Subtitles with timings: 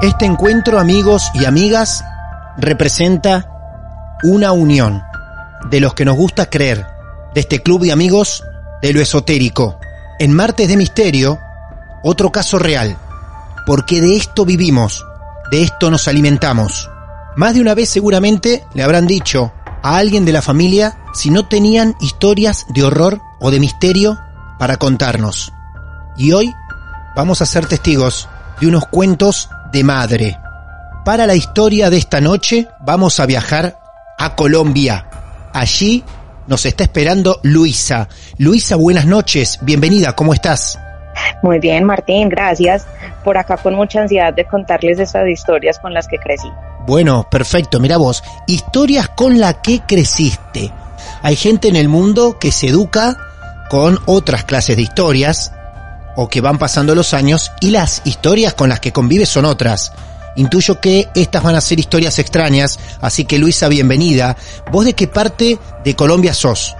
[0.00, 2.02] Este encuentro, amigos y amigas,
[2.56, 3.50] representa
[4.22, 5.02] una unión
[5.68, 6.86] de los que nos gusta creer,
[7.34, 8.42] de este club de amigos
[8.80, 9.78] de lo esotérico.
[10.18, 11.38] En Martes de Misterio,
[12.02, 12.96] otro caso real,
[13.66, 15.04] porque de esto vivimos,
[15.50, 16.88] de esto nos alimentamos.
[17.36, 21.46] Más de una vez seguramente le habrán dicho a alguien de la familia si no
[21.46, 24.18] tenían historias de horror o de misterio
[24.58, 25.52] para contarnos.
[26.16, 26.54] Y hoy
[27.14, 28.30] vamos a ser testigos
[28.62, 30.38] de unos cuentos de madre.
[31.04, 33.78] Para la historia de esta noche vamos a viajar
[34.18, 35.06] a Colombia.
[35.52, 36.04] Allí
[36.46, 38.08] nos está esperando Luisa.
[38.38, 40.78] Luisa, buenas noches, bienvenida, ¿cómo estás?
[41.42, 42.86] Muy bien, Martín, gracias.
[43.24, 46.48] Por acá con mucha ansiedad de contarles esas historias con las que crecí.
[46.86, 50.72] Bueno, perfecto, mira vos, historias con las que creciste.
[51.22, 53.16] Hay gente en el mundo que se educa
[53.68, 55.52] con otras clases de historias,
[56.20, 59.90] o que van pasando los años y las historias con las que convives son otras.
[60.36, 64.36] Intuyo que estas van a ser historias extrañas, así que Luisa, bienvenida.
[64.70, 66.76] ¿Vos de qué parte de Colombia sos?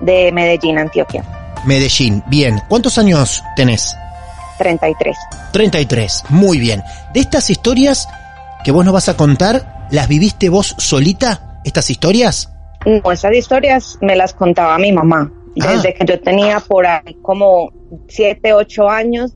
[0.00, 1.22] De Medellín, Antioquia.
[1.66, 2.62] Medellín, bien.
[2.66, 3.94] ¿Cuántos años tenés?
[4.56, 5.18] 33.
[5.52, 6.82] 33, muy bien.
[7.12, 8.08] De estas historias
[8.64, 12.48] que vos nos vas a contar, ¿las viviste vos solita, estas historias?
[12.86, 15.30] No, estas historias me las contaba mi mamá.
[15.60, 15.72] Ah.
[15.72, 17.72] Desde que yo tenía por ahí como
[18.08, 19.34] 7, 8 años,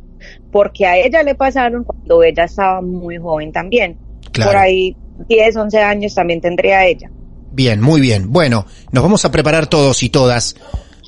[0.51, 3.99] porque a ella le pasaron cuando ella estaba muy joven también.
[4.33, 4.97] Por ahí
[5.29, 7.11] 10, 11 años también tendría ella.
[7.53, 8.33] Bien, muy bien.
[8.33, 10.57] Bueno, nos vamos a preparar todos y todas.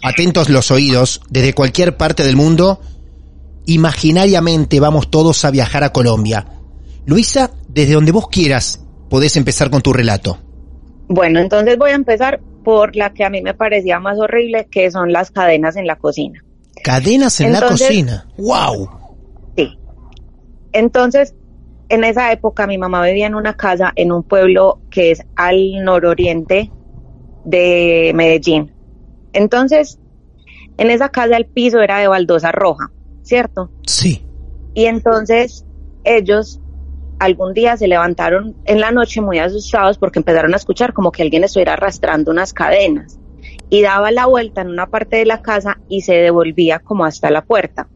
[0.02, 2.80] Atentos los oídos, desde cualquier parte del mundo.
[3.66, 6.46] Imaginariamente vamos todos a viajar a Colombia.
[7.06, 10.38] Luisa, desde donde vos quieras, podés empezar con tu relato.
[11.08, 14.90] Bueno, entonces voy a empezar por la que a mí me parecía más horrible, que
[14.90, 16.42] son las cadenas en la cocina.
[16.82, 18.26] Cadenas en la cocina.
[18.36, 18.90] ¡Wow!
[19.56, 19.78] Sí.
[20.72, 21.34] Entonces,
[21.88, 25.84] en esa época mi mamá vivía en una casa en un pueblo que es al
[25.84, 26.72] nororiente
[27.44, 28.72] de Medellín.
[29.32, 29.98] Entonces,
[30.76, 32.90] en esa casa el piso era de baldosa roja,
[33.22, 33.70] ¿cierto?
[33.86, 34.26] Sí.
[34.74, 35.64] Y entonces
[36.02, 36.60] ellos
[37.18, 41.22] algún día se levantaron en la noche muy asustados porque empezaron a escuchar como que
[41.22, 43.18] alguien estuviera arrastrando unas cadenas
[43.70, 47.30] y daba la vuelta en una parte de la casa y se devolvía como hasta
[47.30, 47.88] la puerta.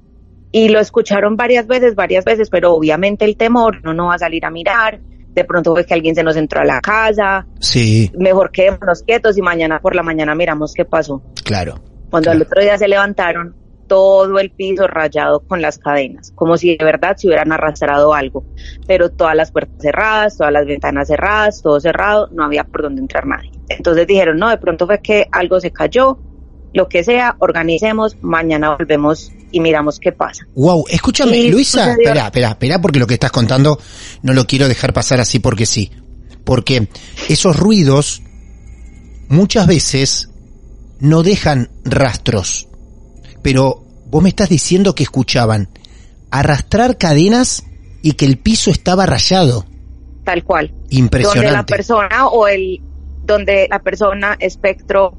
[0.50, 4.18] Y lo escucharon varias veces, varias veces, pero obviamente el temor, no, no va a
[4.18, 7.46] salir a mirar, de pronto fue que alguien se nos entró a la casa.
[7.60, 8.10] Sí.
[8.18, 11.22] Mejor quedémonos quietos y mañana por la mañana miramos qué pasó.
[11.44, 11.80] Claro.
[12.10, 13.54] Cuando al otro día se levantaron,
[13.88, 18.44] todo el piso rayado con las cadenas, como si de verdad se hubieran arrastrado algo,
[18.87, 23.00] pero todas las puertas cerradas, todas las ventanas cerradas, todo cerrado, no había por dónde
[23.00, 23.50] entrar nadie.
[23.69, 26.19] Entonces dijeron, no, de pronto fue que algo se cayó,
[26.73, 30.46] lo que sea, organicemos, mañana volvemos y miramos qué pasa.
[30.55, 33.79] Wow, escúchame, Luisa, espera, espera, espera, porque lo que estás contando
[34.23, 35.91] no lo quiero dejar pasar así porque sí.
[36.44, 36.88] Porque
[37.29, 38.23] esos ruidos
[39.29, 40.29] muchas veces
[41.00, 42.68] no dejan rastros
[43.43, 45.69] pero vos me estás diciendo que escuchaban
[46.31, 47.64] arrastrar cadenas
[48.02, 49.64] y que el piso estaba rayado.
[50.25, 50.73] Tal cual.
[50.90, 51.46] Impresionante.
[51.46, 52.81] Donde la persona o el,
[53.25, 55.14] donde la persona, espectro,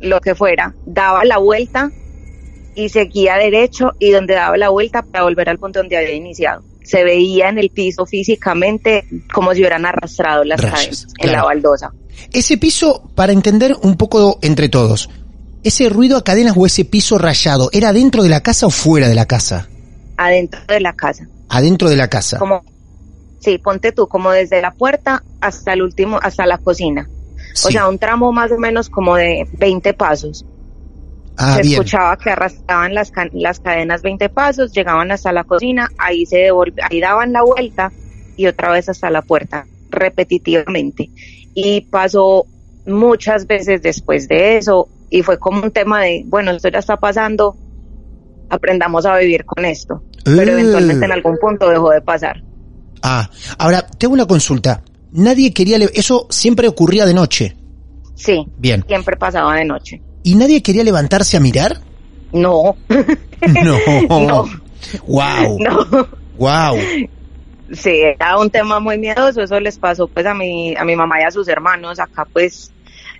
[0.00, 1.90] lo que fuera, daba la vuelta
[2.74, 6.62] y seguía derecho y donde daba la vuelta para volver al punto donde había iniciado.
[6.84, 11.32] Se veía en el piso físicamente como si hubieran arrastrado las cadenas en claro.
[11.32, 11.92] la baldosa.
[12.32, 15.10] Ese piso, para entender un poco entre todos,
[15.62, 19.08] ese ruido a cadenas o ese piso rayado, ¿era dentro de la casa o fuera
[19.08, 19.68] de la casa?
[20.16, 21.28] adentro de la casa.
[21.48, 22.38] Adentro de la casa.
[22.38, 22.64] Como,
[23.40, 27.08] sí, ponte tú, como desde la puerta hasta el último, hasta la cocina.
[27.64, 30.44] O sea, un tramo más o menos como de 20 pasos.
[31.36, 31.74] ah, se bien.
[31.74, 36.80] escuchaba que arrastraban las, las cadenas 20 pasos, llegaban hasta la cocina, ahí se devolv-
[36.90, 37.92] ahí daban la vuelta
[38.36, 41.10] y otra vez hasta la puerta, repetitivamente.
[41.54, 42.44] Y pasó
[42.86, 46.96] muchas veces después de eso y fue como un tema de, bueno, esto ya está
[46.96, 47.56] pasando,
[48.50, 50.02] aprendamos a vivir con esto.
[50.24, 50.52] Pero Eh.
[50.60, 52.42] eventualmente en algún punto dejó de pasar.
[53.02, 53.28] Ah,
[53.58, 54.82] ahora, tengo una consulta.
[55.12, 55.78] Nadie quería...
[55.94, 57.56] Eso siempre ocurría de noche.
[58.14, 58.84] Sí, Bien.
[58.86, 60.02] siempre pasaba de noche.
[60.24, 61.78] ¿Y nadie quería levantarse a mirar?
[62.32, 62.76] No,
[63.64, 63.78] No.
[64.08, 64.44] no,
[65.06, 65.58] Wow.
[65.60, 66.08] no.
[66.36, 66.76] Wow.
[67.72, 71.20] Sí, era un tema muy miedoso, eso les pasó pues a mi, a mi mamá
[71.20, 72.72] y a sus hermanos acá pues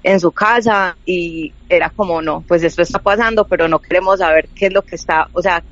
[0.02, 4.48] en su casa y era como no, pues esto está pasando, pero no queremos saber
[4.54, 5.62] qué es lo que está, o sea,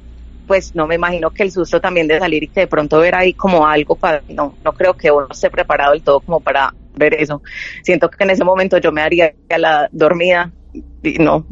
[0.47, 3.15] pues no me imagino que el susto también de salir y que de pronto ver
[3.15, 6.73] ahí como algo para, no, no creo que uno esté preparado del todo como para
[6.95, 7.43] ver eso.
[7.83, 10.53] Siento que en ese momento yo me haría a la dormida
[11.03, 11.45] y no,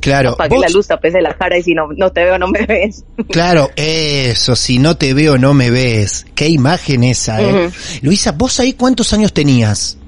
[0.00, 0.30] Claro.
[0.34, 3.04] apague la luz, tapese la cara y si no, no te veo, no me ves.
[3.30, 6.26] Claro, eso, si no te veo, no me ves.
[6.34, 7.70] Qué imagen esa, ¿eh?
[8.02, 9.98] Luisa, ¿vos ahí cuántos años tenías?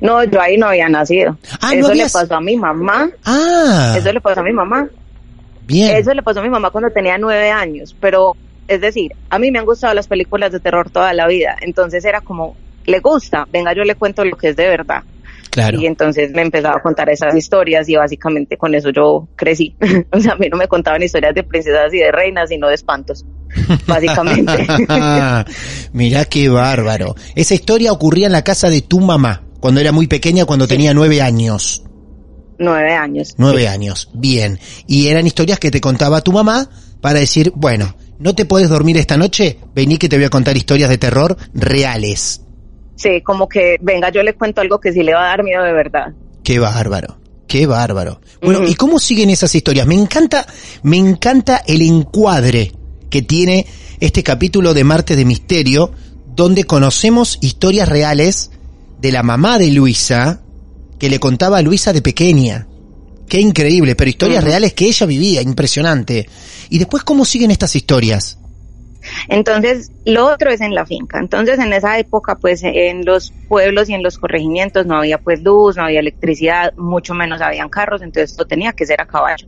[0.00, 1.38] No, yo ahí no había nacido.
[1.60, 3.10] Ah, ¿no eso habías- le pasó a mi mamá.
[3.24, 4.88] Ah, Eso le pasó a mi mamá.
[5.66, 5.96] bien.
[5.96, 7.94] Eso le pasó a mi mamá cuando tenía nueve años.
[8.00, 8.36] Pero,
[8.68, 11.56] es decir, a mí me han gustado las películas de terror toda la vida.
[11.60, 12.56] Entonces era como,
[12.86, 15.02] le gusta, venga, yo le cuento lo que es de verdad.
[15.50, 15.78] Claro.
[15.80, 19.76] Y entonces me empezaba a contar esas historias y básicamente con eso yo crecí.
[20.10, 22.74] o sea, a mí no me contaban historias de princesas y de reinas, sino de
[22.74, 23.24] espantos.
[23.86, 24.66] Básicamente.
[25.92, 27.14] Mirá qué bárbaro.
[27.36, 30.92] Esa historia ocurría en la casa de tu mamá, cuando era muy pequeña, cuando tenía
[30.92, 31.84] nueve años.
[32.58, 33.34] nueve años.
[33.38, 34.60] Nueve años, bien.
[34.86, 36.68] Y eran historias que te contaba tu mamá
[37.00, 39.58] para decir, bueno, ¿no te puedes dormir esta noche?
[39.74, 42.42] Vení que te voy a contar historias de terror reales.
[42.96, 45.62] Sí, como que, venga, yo le cuento algo que sí le va a dar miedo
[45.62, 46.12] de verdad.
[46.42, 47.16] Qué bárbaro,
[47.48, 48.20] qué bárbaro.
[48.42, 48.68] Bueno.
[48.68, 49.86] ¿y cómo siguen esas historias?
[49.86, 50.46] Me encanta,
[50.82, 52.70] me encanta el encuadre
[53.08, 53.64] que tiene
[53.98, 55.90] este capítulo de Martes de Misterio,
[56.36, 58.50] donde conocemos historias reales
[59.04, 60.40] de la mamá de Luisa,
[60.98, 62.66] que le contaba a Luisa de pequeña.
[63.28, 66.26] Qué increíble, pero historias reales que ella vivía, impresionante.
[66.70, 68.38] Y después, ¿cómo siguen estas historias?
[69.28, 71.18] Entonces, lo otro es en la finca.
[71.18, 75.42] Entonces, en esa época, pues en los pueblos y en los corregimientos no había pues
[75.42, 79.46] luz, no había electricidad, mucho menos habían carros, entonces esto tenía que ser a caballo.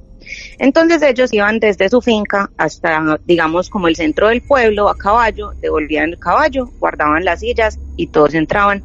[0.58, 5.52] Entonces ellos iban desde su finca hasta, digamos, como el centro del pueblo a caballo,
[5.62, 8.84] devolvían el caballo, guardaban las sillas y todos entraban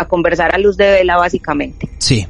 [0.00, 1.88] a conversar a luz de vela básicamente.
[1.98, 2.26] Sí,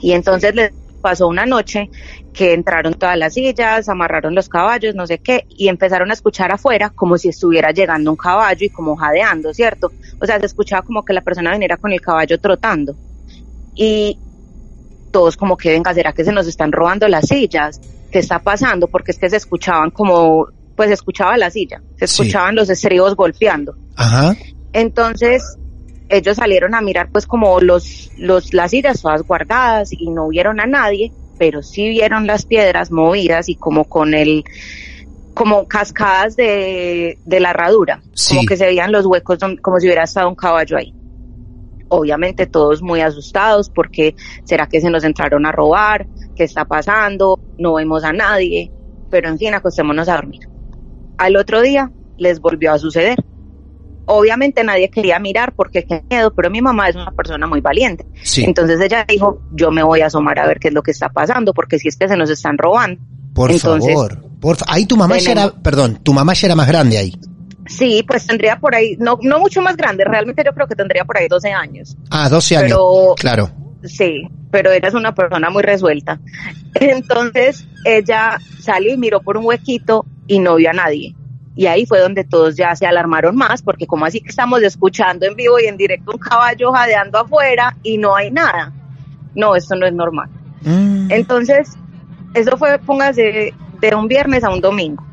[0.00, 1.90] Y entonces les pasó una noche
[2.32, 6.50] que entraron todas las sillas, amarraron los caballos, no sé qué, y empezaron a escuchar
[6.52, 9.92] afuera como si estuviera llegando un caballo y como jadeando, ¿cierto?
[10.20, 12.96] O sea, se escuchaba como que la persona viniera con el caballo trotando.
[13.74, 14.18] Y
[15.12, 17.80] todos como que, venga, ¿será que se nos están robando las sillas?
[18.10, 18.88] ¿Qué está pasando?
[18.88, 22.22] Porque es que se escuchaban como, pues se escuchaba la silla, se Sí.
[22.22, 23.76] escuchaban los estribos golpeando.
[23.96, 24.34] ajá,
[24.72, 25.56] Entonces,
[26.08, 30.60] ellos salieron a mirar pues como los, los, las sillas todas guardadas y no vieron
[30.60, 34.44] a nadie, pero sí vieron las piedras movidas y como con el,
[35.34, 38.36] como cascadas de, de la herradura, Sí.
[38.36, 40.94] como que se veían los huecos como si hubiera estado un caballo ahí.
[41.88, 47.38] Obviamente todos muy asustados porque será que se nos entraron a robar, qué está pasando,
[47.58, 48.70] no vemos a nadie,
[49.10, 50.48] pero en fin, acostémonos a dormir.
[51.18, 53.16] Al otro día les volvió a suceder.
[54.06, 58.06] Obviamente nadie quería mirar porque qué miedo, pero mi mamá es una persona muy valiente.
[58.22, 60.90] sí, Entonces ella dijo, yo me voy a asomar a ver qué es lo que
[60.90, 63.00] está pasando, porque si es que se nos están robando.
[63.34, 64.22] por entonces- favor.
[64.40, 67.14] Por fa- ahí tu mamá ya era, perdón, tu mamá ya era más grande ahí.
[67.66, 71.04] Sí, pues tendría por ahí, no, no mucho más grande, realmente yo creo que tendría
[71.06, 71.96] por ahí 12 años.
[72.10, 72.68] Ah, 12 años.
[72.68, 73.50] Pero Claro.
[73.84, 76.20] Sí, pero ella es una persona muy resuelta.
[76.74, 81.14] Entonces ella salió y miró por un huequito y no vio a nadie.
[81.56, 85.26] Y ahí fue donde todos ya se alarmaron más, porque como así que estamos escuchando
[85.26, 88.72] en vivo y en directo un caballo jadeando afuera y no hay nada.
[89.34, 90.28] No, esto no es normal.
[90.62, 91.10] Mm.
[91.10, 91.76] Entonces,
[92.34, 95.04] eso fue, póngase, de un viernes a un domingo,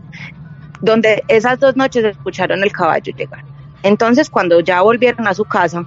[0.82, 3.44] donde esas dos noches escucharon el caballo llegar.
[3.84, 5.86] Entonces, cuando ya volvieron a su casa,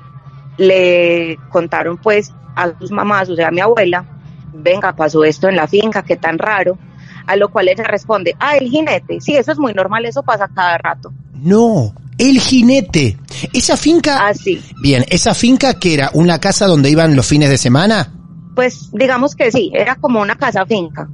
[0.57, 4.05] le contaron pues a sus mamás, o sea, a mi abuela,
[4.53, 6.79] venga, pasó esto en la finca, qué tan raro.
[7.27, 9.21] A lo cual ella responde, ah, el jinete.
[9.21, 11.13] Sí, eso es muy normal, eso pasa cada rato.
[11.35, 13.17] No, el jinete.
[13.53, 14.27] Esa finca...
[14.27, 14.63] Así.
[14.81, 18.13] Bien, esa finca que era una casa donde iban los fines de semana.
[18.55, 21.09] Pues digamos que sí, era como una casa finca.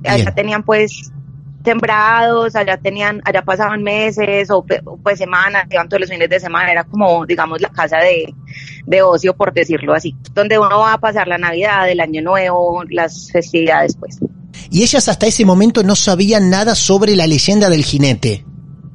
[0.00, 0.14] Bien.
[0.14, 1.12] Allá tenían pues
[1.62, 4.64] tembrados, allá tenían, allá pasaban meses o,
[5.02, 8.34] pues semanas, iban todos los fines de semana, era como digamos la casa de,
[8.86, 12.82] de ocio por decirlo así, donde uno va a pasar la Navidad, el Año Nuevo,
[12.88, 14.18] las festividades pues.
[14.70, 18.44] Y ellas hasta ese momento no sabían nada sobre la leyenda del jinete.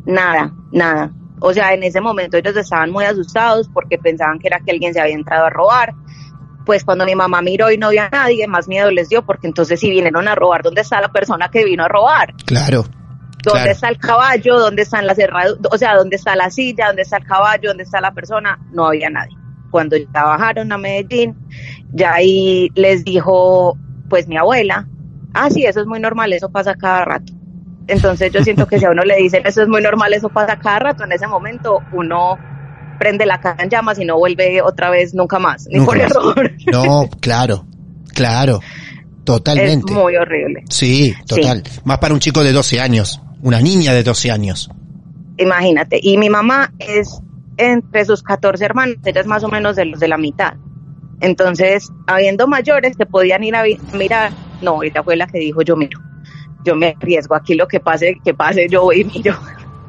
[0.06, 1.12] Nada, nada.
[1.40, 4.94] O sea, en ese momento ellos estaban muy asustados porque pensaban que era que alguien
[4.94, 5.94] se había entrado a robar.
[6.66, 9.48] Pues cuando mi mamá miró y no vio a nadie, más miedo les dio porque
[9.48, 12.34] entonces si vinieron a robar, ¿dónde está la persona que vino a robar?
[12.46, 12.84] Claro.
[13.44, 13.72] ¿Dónde Claro.
[13.72, 14.58] está el caballo?
[14.60, 15.60] ¿Dónde están las herraduras?
[15.72, 16.88] O sea, ¿dónde está la silla?
[16.88, 17.70] ¿Dónde está el caballo?
[17.70, 18.58] ¿Dónde está la persona?
[18.72, 19.38] No había nadie.
[19.70, 21.36] Cuando ya bajaron a Medellín,
[21.94, 23.78] ya ahí les dijo,
[24.10, 24.88] pues mi abuela,
[25.36, 27.34] ah, sí, eso es muy normal, eso pasa cada rato.
[27.88, 30.58] Entonces yo siento que si a uno le dicen, eso es muy normal, eso pasa
[30.58, 32.38] cada rato, en ese momento uno
[32.98, 35.98] prende la casa en llamas y no vuelve otra vez nunca más, ni Nunca por
[35.98, 36.12] más.
[36.12, 36.52] error.
[36.72, 37.66] No, claro,
[38.14, 38.60] claro.
[39.24, 39.92] Totalmente.
[39.92, 40.64] Es muy horrible.
[40.70, 41.64] Sí, total.
[41.84, 43.22] Más para un chico de 12 años.
[43.42, 44.70] Una niña de 12 años.
[45.38, 46.00] Imagínate.
[46.02, 47.20] Y mi mamá es
[47.58, 50.54] entre sus 14 hermanos, ella es más o menos de los de la mitad.
[51.22, 53.64] Entonces, habiendo mayores que podían ir a
[53.94, 54.32] mirar,
[54.62, 56.00] no, ella fue la que dijo, yo miro,
[56.64, 59.38] yo me arriesgo aquí lo que pase, que pase, yo voy y miro.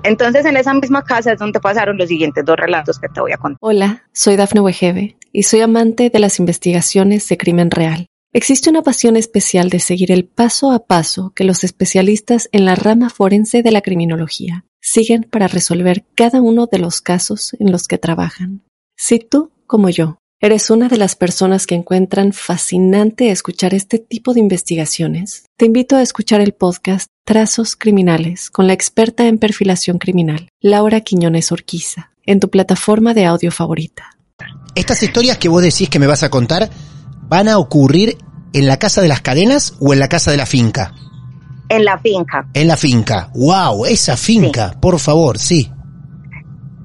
[0.03, 3.33] Entonces, en esa misma casa es donde pasaron los siguientes dos relatos que te voy
[3.33, 3.59] a contar.
[3.61, 8.07] Hola, soy Dafne Wegebe y soy amante de las investigaciones de crimen real.
[8.33, 12.75] Existe una pasión especial de seguir el paso a paso que los especialistas en la
[12.75, 17.89] rama forense de la criminología siguen para resolver cada uno de los casos en los
[17.89, 18.63] que trabajan.
[18.97, 24.35] Si tú, como yo, eres una de las personas que encuentran fascinante escuchar este tipo
[24.35, 29.99] de investigaciones, te invito a escuchar el podcast Trazos Criminales con la experta en perfilación
[29.99, 34.11] criminal, Laura Quiñones Orquiza, en tu plataforma de audio favorita.
[34.75, 36.71] Estas historias que vos decís que me vas a contar
[37.23, 38.19] van a ocurrir
[38.53, 40.95] en la casa de las cadenas o en la casa de la finca.
[41.69, 42.49] En la finca.
[42.53, 43.31] En la finca.
[43.35, 45.71] Wow, esa finca, por favor, sí.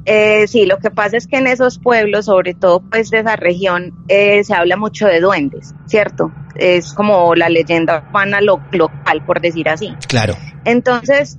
[0.05, 3.35] Eh, sí, lo que pasa es que en esos pueblos, sobre todo pues de esa
[3.35, 6.31] región, eh, se habla mucho de duendes, ¿cierto?
[6.55, 9.95] Es como la leyenda urbana lo- local, por decir así.
[10.07, 10.35] Claro.
[10.65, 11.37] Entonces,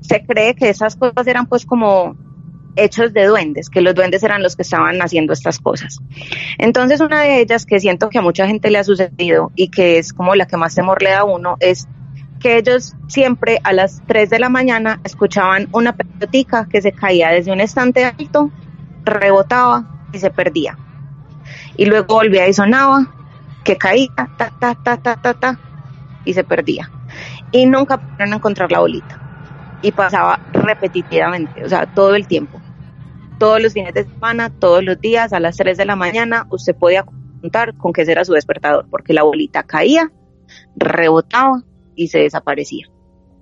[0.00, 2.16] se cree que esas cosas eran pues como
[2.76, 5.98] hechos de duendes, que los duendes eran los que estaban haciendo estas cosas.
[6.58, 9.98] Entonces, una de ellas que siento que a mucha gente le ha sucedido y que
[9.98, 11.86] es como la que más temor le da a uno es
[12.44, 17.30] que ellos siempre a las 3 de la mañana escuchaban una pelotica que se caía
[17.30, 18.50] desde un estante alto,
[19.02, 20.76] rebotaba y se perdía.
[21.78, 23.06] Y luego volvía y sonaba,
[23.64, 25.58] que caía, ta, ta, ta, ta, ta, ta,
[26.26, 26.90] y se perdía.
[27.50, 29.18] Y nunca pudieron encontrar la bolita.
[29.80, 32.60] Y pasaba repetitivamente, o sea, todo el tiempo.
[33.38, 36.76] Todos los fines de semana, todos los días, a las 3 de la mañana, usted
[36.76, 37.04] podía
[37.40, 40.12] contar con que ese era su despertador, porque la bolita caía,
[40.76, 41.62] rebotaba
[41.94, 42.86] y se desaparecía.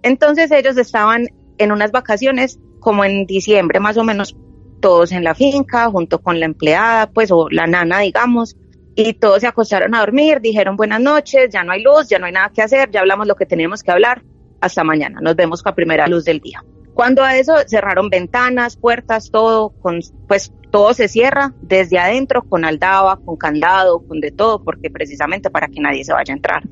[0.02, 1.28] Entonces ellos estaban
[1.58, 4.36] en unas vacaciones como en diciembre más o menos,
[4.80, 8.56] todos en la finca, junto con la empleada, pues, o la nana, digamos,
[8.94, 12.26] y todos se acostaron a dormir, dijeron buenas noches, ya no hay luz, ya no
[12.26, 14.22] hay nada que hacer, ya hablamos lo que teníamos que hablar,
[14.60, 16.64] hasta mañana, nos vemos a primera luz del día.
[16.94, 22.64] Cuando a eso cerraron ventanas, puertas, todo, con, pues todo se cierra desde adentro, con
[22.64, 26.62] aldaba, con candado, con de todo, porque precisamente para que nadie se vaya a entrar.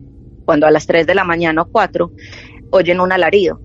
[0.50, 2.10] Cuando a las 3 de la mañana o 4
[2.72, 3.60] oyen un alarido,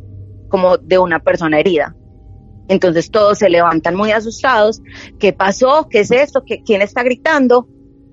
[0.49, 1.95] como de una persona herida.
[2.67, 4.83] Entonces todos se levantan muy asustados.
[5.17, 5.87] ¿Qué pasó?
[5.89, 6.43] ¿Qué es esto?
[6.45, 7.67] ¿Qué, ¿Quién está gritando?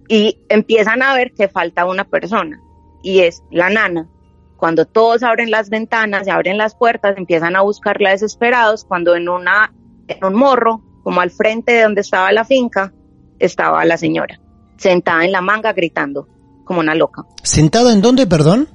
[0.08, 2.62] Y empiezan a ver que falta una persona
[3.02, 4.08] y es la nana.
[4.56, 9.28] Cuando todos abren las ventanas, se abren las puertas, empiezan a buscarla desesperados, cuando en
[9.28, 9.74] una,
[10.08, 12.90] en un morro, como al frente de donde estaba la finca,
[13.38, 14.40] estaba la señora,
[14.78, 16.26] sentada en la manga gritando,
[16.64, 17.22] como una loca.
[17.42, 18.68] ¿Sentado en dónde, perdón?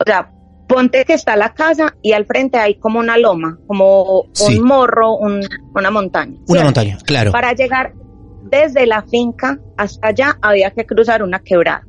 [0.00, 0.30] O sea,
[0.68, 4.58] ponte que está la casa y al frente hay como una loma, como Sí.
[4.58, 6.38] un morro, un- una montaña.
[6.48, 7.32] Una montaña, claro.
[7.32, 7.94] Para llegar
[8.42, 11.86] desde la finca hasta allá había que cruzar una quebrada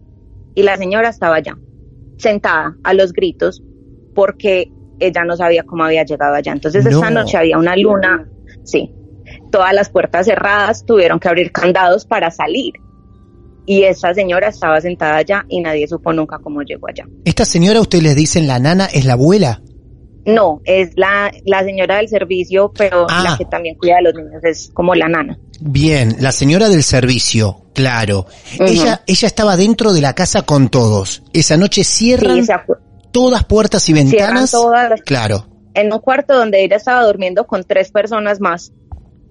[0.55, 1.55] y la señora estaba allá,
[2.17, 3.61] sentada a los gritos
[4.15, 6.51] porque ella no sabía cómo había llegado allá.
[6.53, 6.91] Entonces No.
[6.91, 8.27] esta noche había una luna,
[8.63, 8.91] sí,
[9.51, 12.73] todas las puertas cerradas, tuvieron que abrir candados para salir.
[13.67, 17.05] Y esa señora estaba sentada allá y nadie supo nunca cómo llegó allá.
[17.25, 19.61] Esta señora, ustedes les dicen la nana, es la abuela.
[20.25, 23.23] No, es la, la señora del servicio, pero Ah.
[23.23, 25.37] la que también cuida de los niños es como la nana.
[25.59, 28.25] Bien, la señora del servicio, claro.
[28.59, 31.23] Ella, ella estaba dentro de la casa con todos.
[31.33, 32.45] Esa noche cierran.
[32.45, 32.51] Sí,
[33.11, 34.51] todas puertas y ventanas.
[34.51, 35.45] todas las- Claro.
[35.73, 38.71] en un cuarto donde ella estaba durmiendo con tres personas más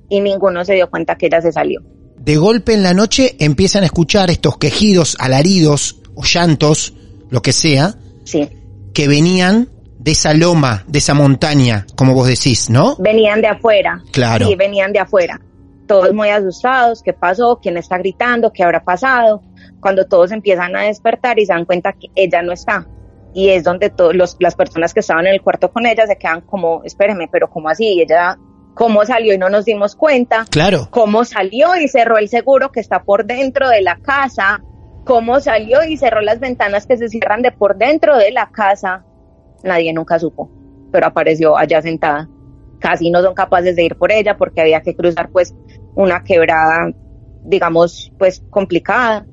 [0.09, 1.83] y ninguno se dio cuenta que ella se salió.
[2.27, 6.93] De golpe en la noche empiezan a escuchar estos quejidos, alaridos o llantos,
[7.31, 8.49] lo que sea, Sí.
[8.93, 9.69] que venían
[10.01, 12.97] de esa loma, de esa montaña, como vos decís, ¿no?
[12.97, 14.03] Venían de afuera.
[14.11, 14.49] Claro.
[14.49, 15.41] Sí, venían de afuera.
[15.87, 17.61] Todos muy asustados, ¿qué pasó?
[17.63, 18.53] ¿Quién está gritando?
[18.53, 19.41] ¿Qué habrá pasado?
[19.79, 22.89] Cuando todos empiezan a despertar y se dan cuenta que ella no está.
[23.35, 26.17] Y es donde todos los, las personas que estaban en el cuarto con ella se
[26.19, 28.01] quedan como, espéreme, pero ¿cómo así?
[28.01, 28.37] Ella,
[28.77, 30.45] ¿cómo salió y no nos dimos cuenta?
[30.51, 30.89] Claro.
[30.91, 34.63] ¿Cómo salió y cerró el seguro que está por dentro de la casa?
[35.05, 39.05] ¿Cómo salió y cerró las ventanas que se cierran de por dentro de la casa?
[39.65, 40.51] Nadie nunca supo,
[40.93, 42.29] pero apareció allá sentada.
[42.79, 45.55] Casi no son capaces de ir por ella porque había que cruzar pues
[45.95, 46.91] una quebrada,
[47.45, 49.27] digamos, pues complicada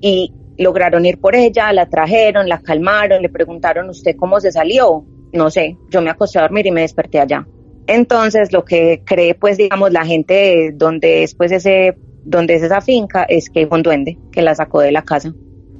[0.00, 5.04] y lograron ir por ella, la trajeron, la calmaron, le preguntaron usted cómo se salió.
[5.32, 7.46] No sé, yo me acosté a dormir y me desperté allá.
[7.88, 12.82] Entonces, lo que cree, pues, digamos, la gente donde es, pues, ese, donde es esa
[12.82, 15.32] finca, es que hay un duende que la sacó de la casa.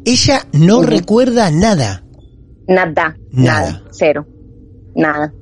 [0.06, 2.02] Ella no recuerda nada.
[2.66, 3.60] Nada, Nada.
[3.60, 4.26] nada, cero,
[4.94, 5.34] nada.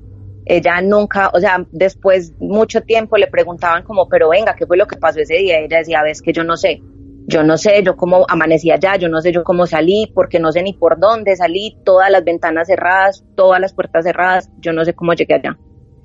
[0.44, 4.86] Ella nunca, o sea, después mucho tiempo le preguntaban como, pero venga, ¿qué fue lo
[4.88, 5.60] que pasó ese día?
[5.60, 6.82] Y ella decía, ves que yo no sé,
[7.28, 10.50] yo no sé, yo cómo amanecí allá, yo no sé yo cómo salí, porque no
[10.50, 14.84] sé ni por dónde salí, todas las ventanas cerradas, todas las puertas cerradas, yo no
[14.84, 15.56] sé cómo llegué allá.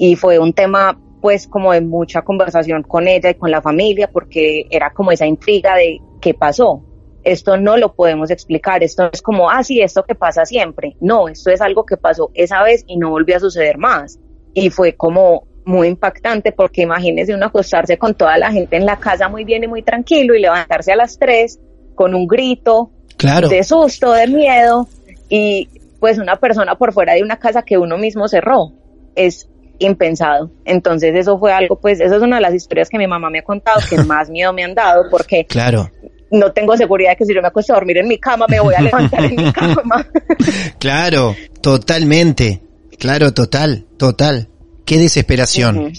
[0.04, 4.10] Y fue un tema pues como de mucha conversación con ella y con la familia,
[4.12, 6.84] porque era como esa intriga de qué pasó,
[7.24, 10.98] esto no lo podemos explicar, esto es como, ah, sí, esto que pasa siempre.
[11.00, 14.18] No, esto es algo que pasó esa vez y no volvió a suceder más.
[14.56, 18.98] Y fue como muy impactante porque imagínese uno acostarse con toda la gente en la
[18.98, 21.60] casa muy bien y muy tranquilo y levantarse a las tres
[21.94, 23.50] con un grito Claro.
[23.50, 24.88] de susto, de miedo
[25.30, 28.72] y pues una persona por fuera de una casa que uno mismo cerró.
[29.14, 29.51] Es
[29.82, 30.52] impensado.
[30.66, 33.40] Entonces eso fue algo, pues, eso es una de las historias que mi mamá me
[33.40, 35.90] ha contado que más miedo me han dado porque Claro.
[36.32, 38.60] no tengo seguridad de que si yo me acuesto a dormir en mi cama me
[38.60, 40.08] voy a levantar en mi cama.
[40.80, 41.36] Claro.
[41.62, 42.62] Totalmente.
[43.00, 43.86] Claro, total.
[43.98, 44.48] Total.
[44.86, 45.92] Qué desesperación.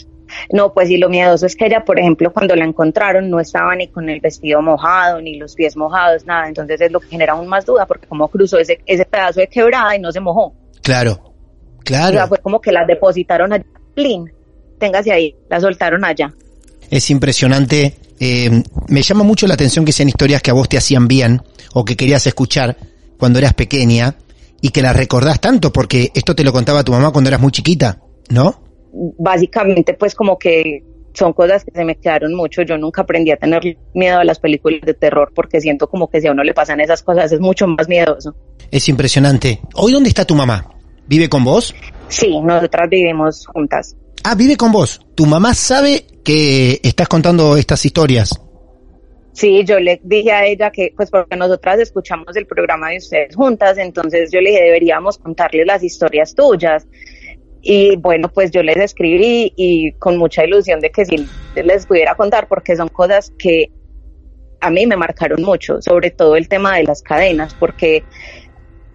[0.51, 3.75] No, pues y lo miedoso es que ella, por ejemplo, cuando la encontraron no estaba
[3.77, 6.49] ni con el vestido mojado, ni los pies mojados, nada.
[6.49, 9.49] Entonces es lo que genera aún más duda, porque como cruzó ese, ese pedazo de
[9.49, 10.55] quebrada y no se mojó.
[10.83, 11.13] Claro.
[11.23, 11.33] O
[11.85, 12.13] Claro.
[12.15, 13.65] sea, fue como que las depositaron allá.
[13.95, 14.31] Plin,
[14.79, 16.35] téngase ahí, la soltaron allá.
[16.91, 17.95] Es impresionante.
[18.21, 21.43] Eh, me llama mucho la atención que sean historias que a vos te hacían bien
[21.75, 22.77] o que querías escuchar
[23.19, 24.15] cuando eras pequeña
[24.61, 27.51] y que las recordás tanto porque esto te lo contaba tu mamá cuando eras muy
[27.51, 28.01] chiquita,
[28.31, 28.63] ¿no?
[29.19, 32.63] Básicamente, pues como que son cosas que se me quedaron mucho.
[32.63, 36.21] Yo nunca aprendí a tener miedo a las películas de terror porque siento como que
[36.21, 38.35] si a uno le pasan esas cosas es mucho más miedoso.
[38.71, 39.61] Es impresionante.
[39.75, 40.67] ¿Hoy dónde está tu mamá?
[41.07, 41.75] ¿Vive con vos?
[42.13, 43.97] Sí, nosotras vivimos juntas.
[44.23, 45.01] Ah, vive con vos.
[45.15, 48.39] ¿Tu mamá sabe que estás contando estas historias?
[49.33, 53.35] Sí, yo le dije a ella que, pues porque nosotras escuchamos el programa de ustedes
[53.35, 56.87] juntas, entonces yo le dije, deberíamos contarles las historias tuyas.
[57.63, 62.15] Y bueno, pues yo les escribí y con mucha ilusión de que sí les pudiera
[62.15, 63.73] contar, porque son cosas que
[64.61, 68.05] a mí me marcaron mucho, sobre todo el tema de las cadenas, porque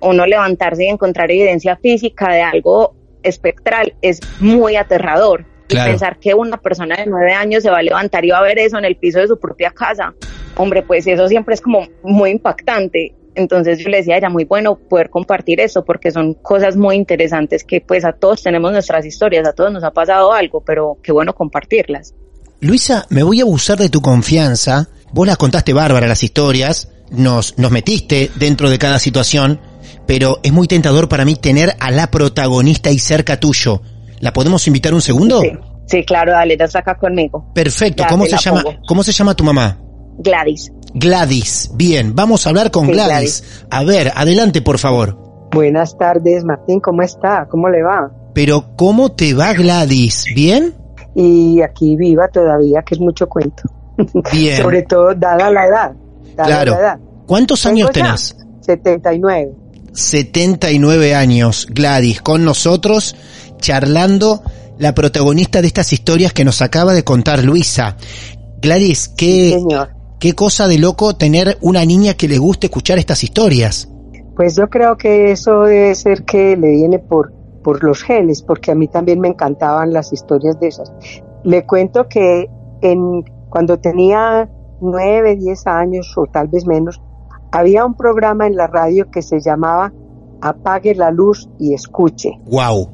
[0.02, 5.46] uno levantarse y encontrar evidencia física de algo espectral es muy aterrador.
[5.68, 5.90] Claro.
[5.90, 8.44] Y pensar que una persona de nueve años se va a levantar y va a
[8.44, 10.14] ver eso en el piso de su propia casa,
[10.56, 13.14] hombre, pues eso siempre es como muy impactante.
[13.36, 17.64] Entonces yo le decía, era muy bueno poder compartir eso porque son cosas muy interesantes
[17.64, 21.12] que pues a todos tenemos nuestras historias, a todos nos ha pasado algo, pero qué
[21.12, 22.16] bueno compartirlas.
[22.60, 24.90] Luisa, me voy a abusar de tu confianza.
[25.12, 29.60] Vos las contaste bárbara las historias, nos, nos metiste dentro de cada situación,
[30.08, 33.82] pero es muy tentador para mí tener a la protagonista ahí cerca tuyo.
[34.20, 35.42] ¿La podemos invitar un segundo?
[35.42, 35.52] Sí,
[35.86, 37.52] sí, claro, dale, ya está acá conmigo.
[37.54, 38.04] Perfecto.
[38.04, 38.64] Ya ¿Cómo se la llama?
[38.64, 38.78] pongo.
[38.88, 39.78] ¿Cómo se llama tu mamá?
[40.20, 40.72] Gladys.
[40.96, 41.70] Gladys.
[41.76, 43.66] Bien, vamos a hablar con Sí, Gladys.
[43.70, 45.16] A ver, adelante, por favor.
[45.52, 47.48] Buenas tardes, Martín, ¿cómo está?
[47.50, 48.12] ¿Cómo le va?
[48.34, 50.26] Pero ¿cómo te va Gladys?
[50.36, 50.74] ¿Bien?
[51.16, 53.64] Y aquí viva todavía, que es mucho cuento.
[54.32, 54.58] Bien.
[54.62, 55.92] Sobre todo dada la edad.
[56.36, 56.72] Dada Claro.
[56.74, 57.00] la edad.
[57.28, 58.36] ¿Cuántos años tenés?
[58.62, 59.52] 79.
[59.98, 63.16] 79 años, Gladys, con nosotros,
[63.58, 64.44] charlando
[64.78, 67.98] la protagonista de estas historias que nos acaba de contar Luisa.
[68.62, 69.60] Gladys, qué,
[70.20, 73.90] qué cosa de loco tener una niña que le guste escuchar estas historias.
[74.36, 77.34] Pues yo creo que eso debe ser que le viene por,
[77.64, 80.94] por los genes, porque a mí también me encantaban las historias de esas.
[81.44, 82.48] Le cuento que
[82.82, 84.48] en, cuando tenía
[84.80, 87.02] nueve, diez años o tal vez menos,
[87.52, 89.92] había un programa en la radio que se llamaba
[90.42, 92.32] apague la luz y escuche.
[92.46, 92.90] Wow.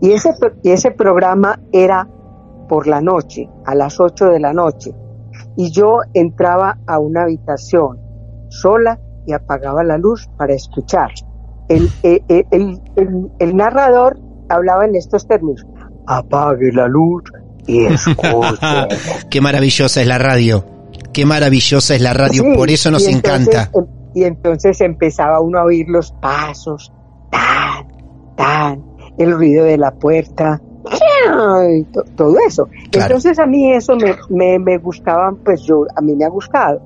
[0.00, 0.30] Y ese,
[0.62, 2.08] y ese programa era
[2.68, 4.92] por la noche, a las 8 de la noche.
[5.56, 7.98] Y yo entraba a una habitación
[8.48, 11.10] sola y apagaba la luz para escuchar.
[11.68, 12.80] El, el, el,
[13.38, 15.66] el narrador hablaba en estos términos.
[16.06, 17.24] Apague la luz
[17.66, 18.56] y escuche.
[19.30, 20.77] Qué maravillosa es la radio.
[21.18, 23.70] Qué maravillosa es la radio, Sí, por eso nos y entonces, encanta.
[23.76, 26.92] em- Y entonces empezaba uno a oír los pasos,
[27.30, 27.86] tan,
[28.36, 28.84] tan,
[29.18, 30.60] el ruido de la puerta,
[32.16, 32.68] todo eso.
[32.92, 33.06] Claro.
[33.16, 36.80] Entonces a mí eso me, me, me gustaban, pues yo, a mí me ha gustado.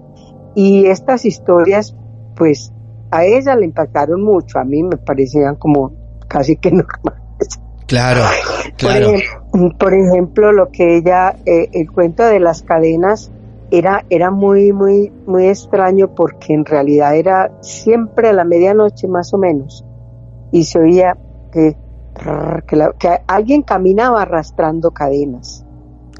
[0.54, 1.94] Y estas historias,
[2.36, 2.72] pues
[3.10, 5.92] a ella le impactaron mucho, a mí me parecían como
[6.28, 7.60] casi que normales.
[7.86, 8.22] Claro,
[8.64, 9.10] Por, claro.
[9.10, 13.30] ejem- por ejemplo, lo que ella, eh, el cuento de las cadenas
[13.72, 19.32] era, era muy, muy, muy extraño porque en realidad era siempre a la medianoche más
[19.32, 19.84] o menos
[20.52, 21.16] y se oía
[21.50, 21.76] que,
[22.66, 25.64] que, la- que alguien caminaba arrastrando cadenas.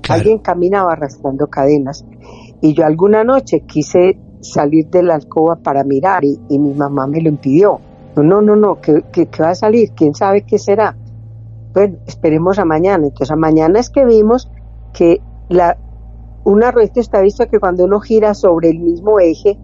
[0.01, 0.21] Claro.
[0.21, 2.05] Alguien caminaba arrastrando cadenas.
[2.63, 7.07] Y yo alguna noche quise salir de la alcoba para mirar y, y mi mamá
[7.07, 7.79] me lo impidió.
[8.17, 10.97] No, no, no, no, que, que, que va a salir, quién sabe qué será.
[11.75, 13.05] Bueno, esperemos a mañana.
[13.05, 14.51] Entonces a mañana es que vimos
[14.93, 15.77] que la,
[16.45, 19.59] una rueda está visto que cuando uno gira sobre el mismo eje,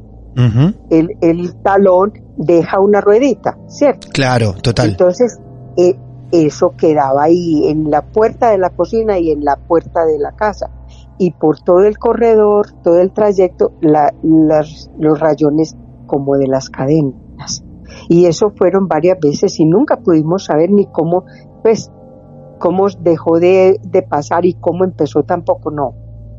[0.91, 4.09] el, el talón deja una ruedita, ¿cierto?
[4.13, 4.91] Claro, total.
[4.91, 5.39] Entonces,
[5.77, 5.97] eh,
[6.31, 10.33] eso quedaba ahí en la puerta de la cocina y en la puerta de la
[10.33, 10.71] casa.
[11.19, 16.71] Y por todo el corredor, todo el trayecto, la- las- los rayones como de las
[16.71, 17.65] cadenas.
[18.09, 21.25] Y eso fueron varias veces y nunca pudimos saber ni cómo,
[21.63, 21.91] pues,
[22.61, 25.95] cómo dejó de, de pasar y cómo empezó tampoco, no.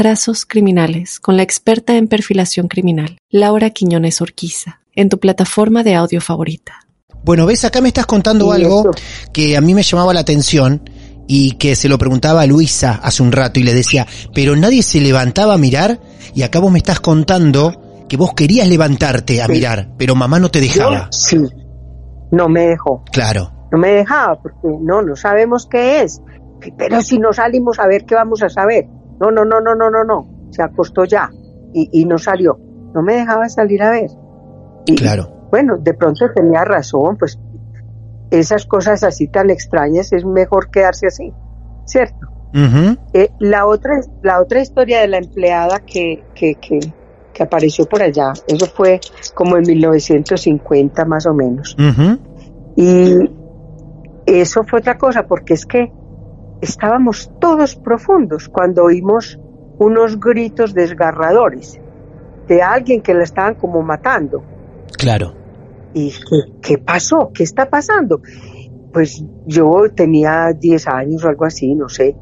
[0.00, 5.94] Trazos Criminales con la experta en perfilación criminal, Laura Quiñones Orquiza, en tu plataforma de
[5.94, 6.86] audio favorita.
[7.24, 8.90] Bueno, ves, acá me estás contando algo eso-
[9.32, 10.82] que a mí me llamaba la atención
[11.26, 14.82] y que se lo preguntaba a Luisa hace un rato y le decía, pero nadie
[14.82, 15.98] se levantaba a mirar
[16.34, 19.52] y acá vos me estás contando que vos querías levantarte a Sí.
[19.52, 21.04] mirar, pero mamá no te dejaba.
[21.04, 21.38] Yo, sí,
[22.32, 23.02] no me dejó.
[23.12, 26.20] Claro, No me dejaba porque no, no sabemos qué es.
[26.76, 28.86] Pero si no salimos a ver, ¿qué vamos a saber?
[29.20, 30.48] No, no, no, no, no, no, no.
[30.50, 31.30] Se acostó ya
[31.72, 32.58] y, y no salió.
[32.94, 34.10] No me dejaba salir a ver.
[34.86, 35.48] Y, claro.
[35.50, 37.38] Bueno, de pronto tenía razón, pues
[38.30, 41.32] esas cosas así tan extrañas es mejor quedarse así,
[41.84, 42.26] ¿cierto?
[43.12, 46.78] Eh, la otra la otra historia de la empleada que, que, que,
[47.34, 48.98] que apareció por allá, eso fue
[49.34, 51.76] como en 1950 más o menos.
[52.76, 53.30] Y
[54.24, 55.92] eso fue otra cosa, porque es que
[56.60, 59.38] estábamos todos profundos cuando oímos
[59.78, 61.78] unos gritos desgarradores
[62.48, 64.42] de alguien que la estaban como matando.
[64.96, 65.34] Claro.
[65.92, 67.30] ¿Y qué, qué pasó?
[67.32, 68.20] ¿Qué está pasando?
[68.92, 72.16] Pues yo tenía 10 años o algo así, no sé.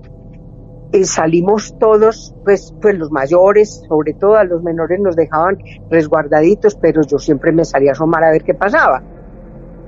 [0.93, 5.59] Eh, salimos todos, pues, pues los mayores, sobre todo a los menores nos dejaban
[5.91, 9.03] resguardaditos, pero yo siempre me salía a asomar a ver qué pasaba.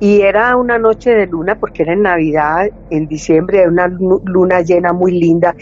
[0.00, 4.22] Y era una noche de luna, porque era en Navidad, en diciembre, era una lu-
[4.24, 5.54] luna llena muy linda.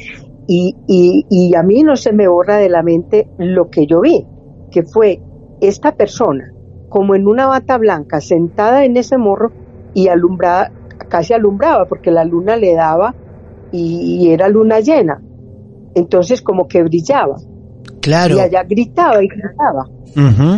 [0.47, 4.01] Y, y, y a mí no se me borra de la mente lo que yo
[4.01, 4.27] vi,
[4.71, 5.21] que fue
[5.61, 6.53] esta persona
[6.89, 9.51] como en una bata blanca, sentada en ese morro
[9.95, 10.71] y alumbrada,
[11.09, 13.15] casi alumbraba, porque la luna le daba
[13.73, 15.21] y, y era luna llena.
[15.95, 17.37] Entonces como que brillaba.
[18.01, 18.37] Claro.
[18.37, 19.89] Y allá gritaba y gritaba.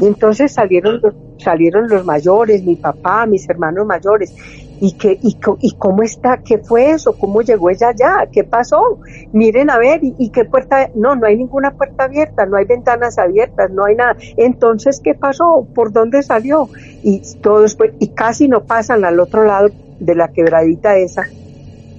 [0.02, 4.34] Y entonces salieron los, salieron los mayores, mi papá, mis hermanos mayores.
[4.78, 6.42] ¿Y, qué, y, co- ¿Y cómo está?
[6.44, 7.16] ¿Qué fue eso?
[7.16, 8.28] ¿Cómo llegó ella allá?
[8.30, 9.00] ¿Qué pasó?
[9.32, 10.90] Miren a ver, ¿y, qué puerta?
[10.94, 14.16] No, no hay ninguna puerta abierta, no hay ventanas abiertas, no hay nada.
[14.36, 15.68] Entonces, ¿qué pasó?
[15.74, 16.70] ¿Por dónde salió?
[17.00, 21.32] Y todos, y casi no pasan al otro lado de la quebradita esa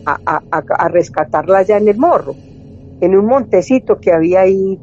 [0.05, 2.39] a, a, a rescatarla allá en el morro,
[3.01, 4.81] en un montecito que había ahí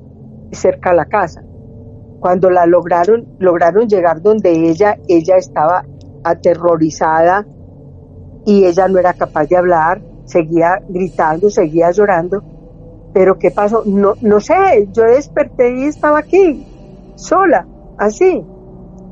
[0.52, 1.46] cerca a la casa
[2.24, 5.84] cuando la lograron, lograron llegar donde ella, ella estaba
[6.24, 7.44] aterrorizada
[8.46, 12.42] y ella no era capaz de hablar, seguía gritando, seguía llorando.
[13.12, 13.82] Pero ¿qué pasó?
[13.84, 16.66] No, no sé, yo desperté y estaba aquí,
[17.16, 17.66] sola,
[17.98, 18.42] así.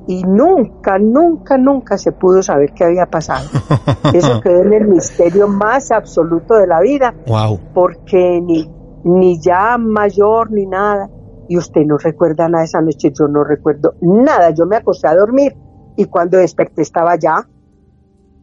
[0.07, 3.47] y nunca, nunca, nunca se pudo saber qué había pasado.
[4.15, 7.15] Eso quedó en el misterio más absoluto de la vida.
[7.27, 7.61] Wow.
[7.75, 8.71] Porque ni,
[9.05, 11.11] ni ya mayor ni nada.
[11.49, 14.51] Y usted no recuerda nada esa noche, yo no recuerdo nada.
[14.51, 15.57] Yo me acosté a dormir
[15.97, 17.49] y cuando desperté estaba allá,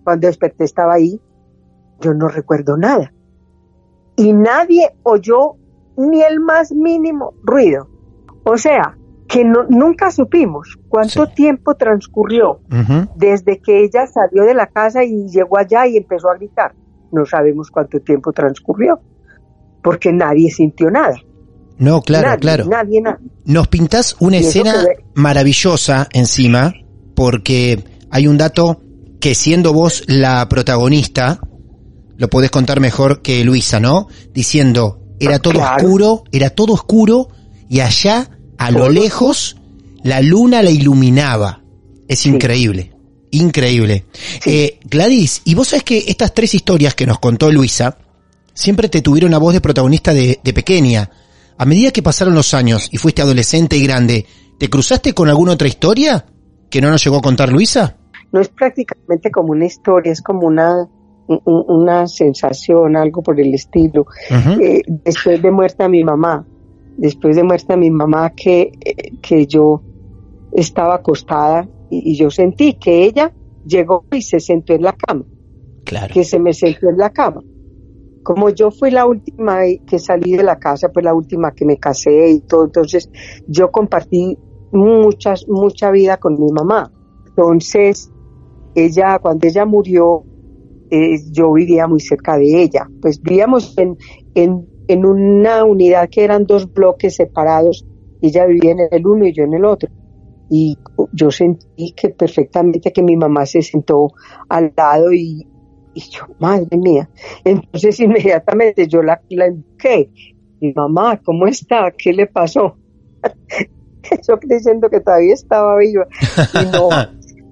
[0.04, 1.20] cuando desperté estaba ahí,
[2.02, 3.14] yo no recuerdo nada.
[4.16, 5.56] Y nadie oyó
[5.98, 7.88] ni el más mínimo ruido.
[8.44, 8.98] O sea,
[9.30, 12.62] que nunca supimos cuánto tiempo transcurrió
[13.16, 16.74] desde que ella salió de la casa y llegó allá y empezó a gritar.
[17.12, 19.00] No sabemos cuánto tiempo transcurrió,
[19.84, 21.16] porque nadie sintió nada.
[21.80, 22.66] No, claro, claro.
[22.66, 23.02] Nadie.
[23.46, 26.74] Nos pintas una escena maravillosa encima,
[27.16, 28.82] porque hay un dato
[29.20, 31.40] que siendo vos la protagonista,
[32.18, 34.08] lo podés contar mejor que Luisa, ¿no?
[34.34, 37.30] Diciendo, era todo oscuro, era todo oscuro,
[37.70, 39.56] y allá a lo lejos,
[40.04, 41.64] la luna la iluminaba.
[42.10, 42.94] Es increíble,
[43.32, 44.06] increíble.
[44.46, 47.98] Eh, Gladys, y vos sabés que estas tres historias que nos contó Luisa,
[48.54, 51.10] siempre te tuvieron a voz de protagonista de, de pequeña.
[51.60, 54.26] A medida que pasaron los años y fuiste adolescente y grande,
[54.58, 56.26] ¿te cruzaste con alguna otra historia
[56.70, 57.98] que no nos llegó a contar Luisa?
[58.32, 60.88] No es prácticamente como una historia, es como una,
[61.28, 64.06] una sensación, algo por el estilo.
[64.30, 66.48] Eh, después de muerta mi mamá,
[66.96, 68.72] después de muerta mi mamá que,
[69.22, 69.84] que yo
[70.54, 73.34] estaba acostada y, yo sentí que ella
[73.66, 75.26] llegó y se sentó en la cama.
[75.84, 76.14] Claro.
[76.14, 77.42] Que se me sentó en la cama.
[78.30, 81.78] Como yo fui la última que salí de la casa, pues la última que me
[81.78, 83.10] casé y todo, entonces
[83.48, 84.38] yo compartí
[84.72, 86.92] muchas, mucha vida con mi mamá.
[87.28, 88.12] Entonces,
[88.76, 90.24] ella, cuando ella murió,
[90.92, 92.88] eh, yo vivía muy cerca de ella.
[93.02, 93.98] Pues vivíamos en,
[94.36, 97.86] en en una unidad que eran dos bloques separados,
[98.22, 99.88] ella vivía en el uno y yo en el otro.
[100.50, 100.80] Y
[101.14, 104.08] yo sentí que perfectamente que mi mamá se sentó
[104.50, 105.48] al lado y,
[105.96, 107.10] yo, madre mía.
[107.44, 110.10] Entonces inmediatamente yo la, la ¿qué?
[110.62, 111.92] Mi mamá, ¿cómo está?
[111.98, 112.76] ¿Qué le pasó?
[114.28, 116.08] yo creyendo que todavía estaba viva.
[116.62, 116.90] Y no.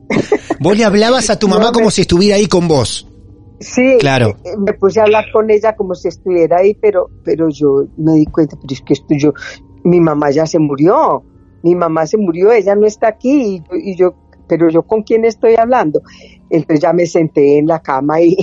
[0.60, 3.08] vos le hablabas a tu mamá como si estuviera ahí con vos.
[3.60, 4.38] Sí, claro.
[4.44, 8.14] Eh, me puse a hablar con ella como si estuviera ahí, pero, pero yo me
[8.14, 9.34] di cuenta, pero es que esto yo,
[9.84, 11.24] mi mamá ya se murió,
[11.64, 14.14] mi mamá se murió, ella no está aquí, y yo,
[14.48, 16.02] pero yo con quién estoy hablando.
[16.50, 18.36] Entonces ya me senté en la cama y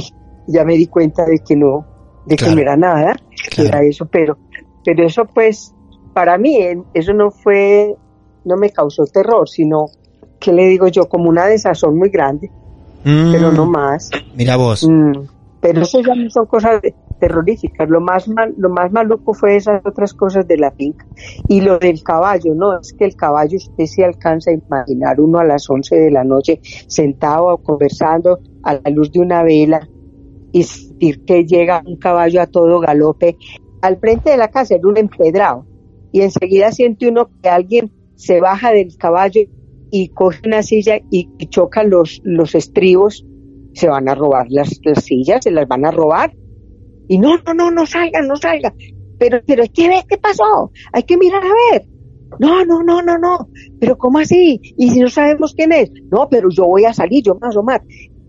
[0.46, 1.86] ya me di cuenta de que no,
[2.26, 3.16] de que no era nada,
[3.50, 4.38] que era eso, pero,
[4.84, 5.74] pero eso pues,
[6.12, 6.58] para mí,
[6.92, 7.94] eso no fue,
[8.44, 9.86] no me causó terror, sino,
[10.38, 12.50] que le digo yo, como una desazón muy grande
[13.04, 13.70] pero no mm.
[13.70, 14.10] más.
[14.34, 14.86] Mira vos.
[14.88, 15.12] Mm,
[15.60, 16.80] pero eso ya no son cosas
[17.18, 17.88] terroríficas.
[17.88, 21.06] Lo más mal, lo más maluco fue esas otras cosas de la finca.
[21.48, 22.78] Y lo del caballo, ¿no?
[22.78, 26.24] Es que el caballo usted se alcanza a imaginar uno a las 11 de la
[26.24, 29.88] noche sentado o conversando a la luz de una vela
[30.52, 33.36] y sentir que llega un caballo a todo galope
[33.82, 35.66] al frente de la casa en un empedrado
[36.12, 39.40] y enseguida siente uno que alguien se baja del caballo
[39.90, 43.26] y coge una silla y, choca los, los estribos,
[43.74, 46.32] se van a robar las, sillas, se las van a robar.
[47.08, 48.74] Y no, no, no, no salgan, no salgan.
[49.18, 50.04] Pero, pero, ¿qué ves?
[50.08, 50.70] ¿Qué pasó?
[50.92, 51.86] Hay que mirar a ver.
[52.40, 53.48] No, no, no, no, no.
[53.78, 54.60] Pero ¿cómo así?
[54.76, 55.90] ¿Y si no sabemos quién es?
[56.10, 57.82] No, pero yo voy a salir, yo voy a asomar.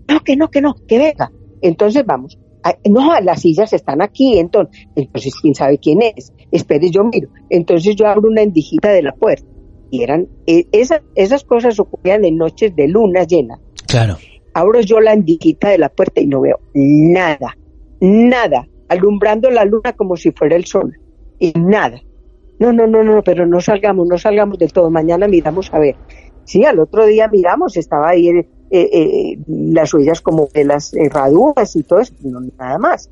[0.07, 1.31] No, que no, que no, que venga.
[1.61, 2.37] Entonces vamos.
[2.89, 6.33] No, las sillas están aquí, entonces, entonces quién sabe quién es.
[6.51, 7.29] Espere, yo miro.
[7.49, 9.45] Entonces yo abro una endijita de la puerta
[9.91, 13.59] y eran, e, esas, esas cosas ocurrían en noches de luna llena.
[13.87, 14.17] Claro.
[14.53, 17.55] Abro yo la andiquita de la puerta y no veo nada,
[17.99, 20.95] nada, alumbrando la luna como si fuera el sol,
[21.39, 22.01] y nada.
[22.59, 25.95] No, no, no, no, pero no salgamos, no salgamos del todo, mañana miramos a ver.
[26.45, 31.75] Sí, al otro día miramos, estaba ahí eh, eh, las huellas como de las herraduras
[31.75, 33.09] y todo eso, no, nada más.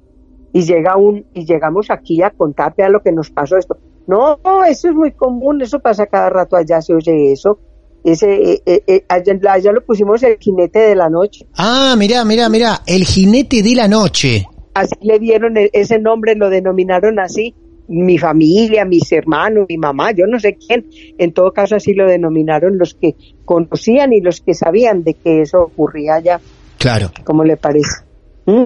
[0.53, 3.77] Y llega un, y llegamos aquí a contarte a lo que nos pasó esto.
[4.05, 7.59] No, eso es muy común, eso pasa cada rato allá, se oye eso.
[8.03, 11.47] Ese, eh, allá, lo pusimos el jinete de la noche.
[11.57, 14.45] Ah, mira, mira, mira, el jinete de la noche.
[14.73, 17.55] Así le dieron e, ese nombre, lo denominaron así.
[17.87, 20.85] Mi familia, mis hermanos, mi mamá, yo no sé quién.
[21.17, 25.41] En todo caso, así lo denominaron los que conocían y los que sabían de que
[25.41, 26.39] eso ocurría allá.
[26.77, 27.11] Claro.
[27.23, 28.03] ¿Cómo le parece?
[28.45, 28.63] ¿Mm?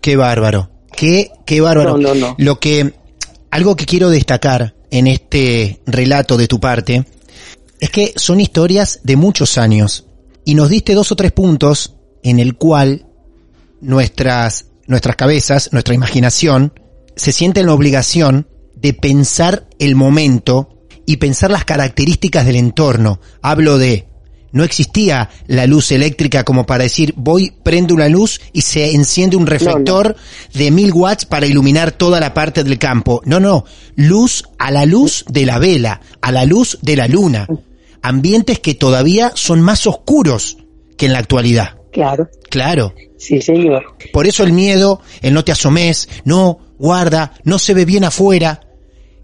[0.00, 0.70] Qué bárbaro.
[0.96, 1.98] Qué, qué bárbaro.
[1.98, 2.34] No, no, no.
[2.38, 2.92] Lo que,
[3.50, 7.04] algo que quiero destacar en este relato de tu parte
[7.80, 10.06] es que son historias de muchos años
[10.44, 13.06] y nos diste dos o tres puntos en el cual
[13.80, 16.74] nuestras, nuestras cabezas, nuestra imaginación,
[17.16, 20.68] se siente en la obligación de pensar el momento
[21.06, 23.20] y pensar las características del entorno.
[23.40, 24.08] Hablo de
[24.52, 29.36] no existía la luz eléctrica como para decir voy, prendo una luz y se enciende
[29.36, 30.16] un reflector
[30.54, 33.22] de mil watts para iluminar toda la parte del campo.
[33.24, 37.46] No, no, luz a la luz de la vela, a la luz de la luna.
[38.02, 40.56] Ambientes que todavía son más oscuros
[40.96, 41.76] que en la actualidad.
[41.92, 42.28] Claro.
[42.48, 42.92] Claro.
[43.20, 43.84] Sí, señor.
[44.14, 48.62] Por eso el miedo, el no te asomes, no, guarda, no se ve bien afuera.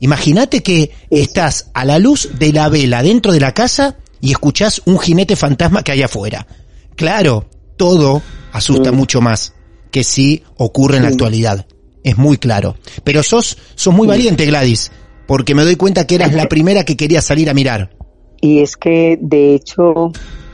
[0.00, 4.82] Imagínate que estás a la luz de la vela dentro de la casa y escuchás
[4.84, 6.46] un jinete fantasma que hay afuera.
[6.94, 7.46] Claro,
[7.78, 8.20] todo
[8.52, 9.54] asusta mucho más
[9.90, 11.66] que si ocurre en la actualidad.
[12.04, 12.76] Es muy claro.
[13.02, 14.92] Pero sos, sos muy valiente, Gladys,
[15.26, 17.96] porque me doy cuenta que eras la primera que quería salir a mirar.
[18.42, 20.12] Y es que, de hecho,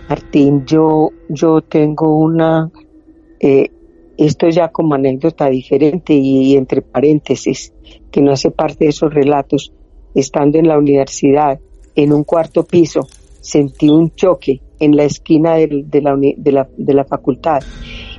[0.09, 2.71] Martín, yo, yo tengo una,
[3.43, 3.69] eh,
[4.17, 7.75] esto ya como anécdota diferente y entre paréntesis,
[8.11, 9.73] que no hace parte de esos relatos,
[10.15, 11.61] estando en la universidad,
[11.95, 13.07] en un cuarto piso,
[13.41, 17.61] sentí un choque en la esquina de, la, de, la, de la facultad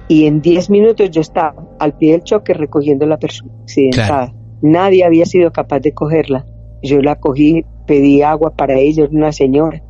[0.07, 4.33] y en 10 minutos yo estaba al pie del choque recogiendo la persona accidentada.
[4.61, 6.45] Nadie había sido capaz de cogerla.
[6.81, 9.81] Yo la cogí, pedí agua para ella, una señora.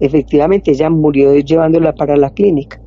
[0.00, 2.80] Efectivamente, ella murió llevándola para la clínica.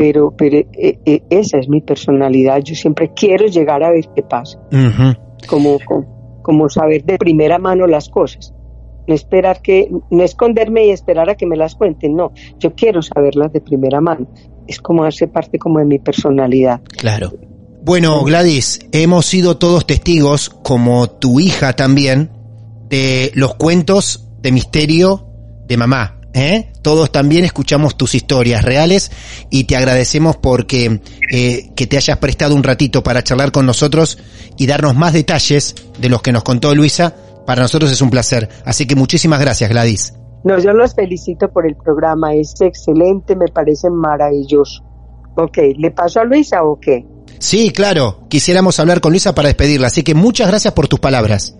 [0.00, 2.62] Pero, pero eh, eh, esa es mi personalidad.
[2.62, 4.58] Yo siempre quiero llegar a ver qué pasa.
[5.46, 5.76] como,
[6.40, 8.54] como saber de primera mano las cosas
[9.06, 13.02] no esperar que, no esconderme y esperar a que me las cuenten, no, yo quiero
[13.02, 14.28] saberlas de primera mano,
[14.68, 16.80] es como hace parte como de mi personalidad.
[16.96, 17.32] Claro.
[17.82, 22.30] Bueno, Gladys, hemos sido todos testigos, como tu hija también,
[22.88, 25.26] de los cuentos de misterio
[25.66, 26.20] de mamá.
[26.32, 26.69] ¿Eh?
[26.82, 29.10] Todos también escuchamos tus historias reales
[29.50, 34.18] y te agradecemos porque eh, que te hayas prestado un ratito para charlar con nosotros
[34.56, 37.14] y darnos más detalles de los que nos contó Luisa
[37.46, 38.48] para nosotros es un placer.
[38.64, 40.14] Así que muchísimas gracias, Gladys.
[40.44, 42.34] No, yo los felicito por el programa.
[42.34, 44.82] Es excelente, me parece maravilloso.
[45.36, 47.04] Ok, ¿le paso a Luisa o qué?
[47.38, 48.20] Sí, claro.
[48.28, 49.88] Quisiéramos hablar con Luisa para despedirla.
[49.88, 51.56] Así que muchas gracias por tus palabras.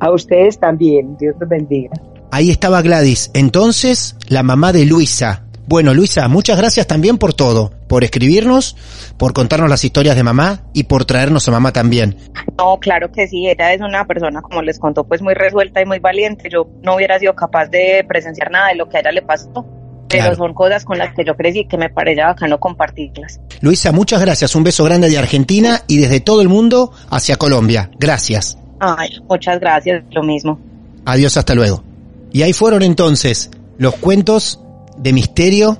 [0.00, 1.16] A ustedes también.
[1.18, 1.92] Dios los bendiga.
[2.32, 3.30] Ahí estaba Gladys.
[3.34, 5.44] Entonces, la mamá de Luisa.
[5.66, 8.76] Bueno, Luisa, muchas gracias también por todo, por escribirnos,
[9.16, 12.16] por contarnos las historias de mamá y por traernos a mamá también.
[12.58, 15.86] No, claro que sí, ella es una persona, como les contó, pues muy resuelta y
[15.86, 16.48] muy valiente.
[16.50, 19.64] Yo no hubiera sido capaz de presenciar nada de lo que a ella le pasó.
[20.08, 23.40] Pero son cosas con las que yo crecí que me parece bacano compartirlas.
[23.60, 24.56] Luisa, muchas gracias.
[24.56, 27.92] Un beso grande de Argentina y desde todo el mundo hacia Colombia.
[27.96, 28.58] Gracias.
[28.80, 30.58] Ay, muchas gracias, lo mismo.
[31.04, 31.84] Adiós, hasta luego.
[32.32, 34.60] Y ahí fueron entonces los cuentos
[34.96, 35.78] de misterio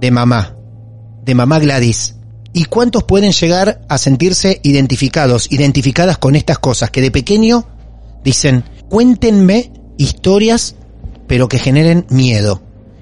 [0.00, 0.56] de mamá,
[1.24, 2.16] de mamá Gladys.
[2.52, 7.66] ¿Y cuántos pueden llegar a sentirse identificados, identificadas con estas cosas que de pequeño
[8.22, 10.74] dicen, cuéntenme historias,
[11.26, 12.60] pero que generen miedo?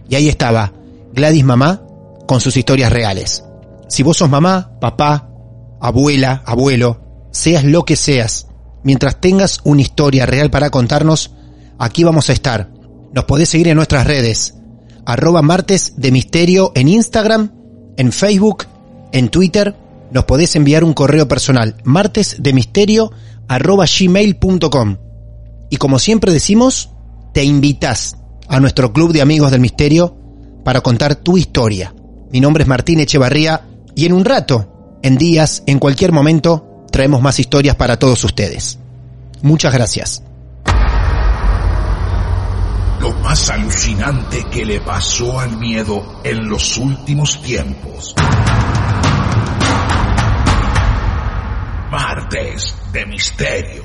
[0.08, 0.72] Y ahí estaba
[1.12, 1.82] Gladys mamá
[2.26, 3.44] con sus historias reales.
[3.88, 5.30] Si vos sos mamá, papá,
[5.80, 7.00] abuela, abuelo,
[7.32, 8.46] seas lo que seas,
[8.84, 11.32] mientras tengas una historia real para contarnos,
[11.80, 12.70] aquí vamos a estar.
[13.12, 14.54] Nos podés seguir en nuestras redes,
[15.04, 17.50] arroba martes de misterio en Instagram,
[17.96, 18.66] en Facebook,
[19.10, 19.74] en Twitter.
[20.12, 23.10] Nos podés enviar un correo personal, martes de misterio
[23.48, 24.96] arroba gmail.com.
[25.70, 26.90] Y como siempre decimos,
[27.32, 28.16] te invitas
[28.46, 30.16] a nuestro club de amigos del misterio
[30.64, 31.94] para contar tu historia.
[32.30, 33.62] Mi nombre es Martín Echevarría
[33.96, 38.78] y en un rato, en días, en cualquier momento, traemos más historias para todos ustedes.
[39.42, 40.22] Muchas gracias
[43.00, 48.14] lo más alucinante que le pasó al miedo en los últimos tiempos.
[51.90, 53.84] Martes de Misterio.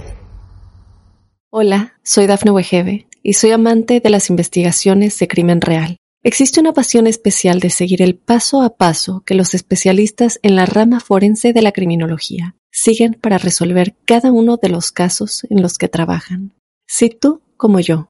[1.50, 5.98] Hola, soy Dafne Wegebe y soy amante de las investigaciones de crimen real.
[6.22, 10.66] Existe una pasión especial de seguir el paso a paso que los especialistas en la
[10.66, 15.78] rama forense de la criminología siguen para resolver cada uno de los casos en los
[15.78, 16.54] que trabajan.
[16.88, 18.10] Si tú, como yo,